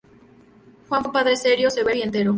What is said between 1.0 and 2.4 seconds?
fue un padre serio, severo y entero.